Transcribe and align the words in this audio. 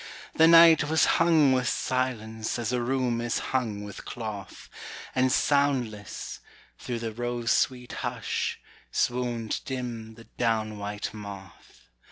The 0.33 0.47
night 0.47 0.85
was 0.85 1.05
hung 1.21 1.53
with 1.53 1.67
silence 1.69 2.57
As 2.57 2.71
a 2.73 2.81
room 2.81 3.21
is 3.21 3.37
hung 3.53 3.83
with 3.83 4.03
cloth, 4.03 4.67
And 5.13 5.31
soundless, 5.31 6.39
through 6.79 6.97
the 6.97 7.13
rose 7.13 7.51
sweet 7.51 7.91
hush, 7.93 8.59
Swooned 8.91 9.61
dim 9.63 10.15
the 10.15 10.23
down 10.39 10.79
white 10.79 11.13
moth. 11.13 11.81